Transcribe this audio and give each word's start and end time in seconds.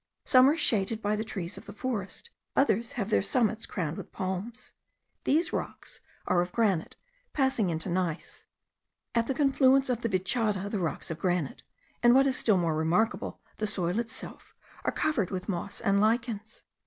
Some 0.25 0.49
are 0.49 0.57
shaded 0.57 0.99
by 0.99 1.15
the 1.15 1.23
trees 1.23 1.59
of 1.59 1.67
the 1.67 1.73
forest, 1.73 2.31
others 2.55 2.93
have 2.93 3.11
their 3.11 3.21
summits 3.21 3.67
crowned 3.67 3.97
with 3.97 4.11
palms. 4.11 4.73
These 5.25 5.53
rocks 5.53 5.99
are 6.25 6.41
of 6.41 6.51
granite 6.51 6.95
passing 7.33 7.69
into 7.69 7.87
gneiss. 7.87 8.43
At 9.13 9.27
the 9.27 9.35
confluence 9.35 9.91
of 9.91 10.01
the 10.01 10.09
Vichada 10.09 10.69
the 10.71 10.79
rocks 10.79 11.11
of 11.11 11.19
granite, 11.19 11.61
and 12.01 12.15
what 12.15 12.25
is 12.25 12.35
still 12.35 12.57
more 12.57 12.75
remarkable, 12.75 13.41
the 13.57 13.67
soil 13.67 13.99
itself, 13.99 14.55
are 14.83 14.91
covered 14.91 15.29
with 15.29 15.47
moss 15.47 15.79
and 15.79 16.01
lichens. 16.01 16.63